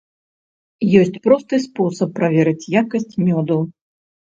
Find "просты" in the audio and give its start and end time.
1.27-1.61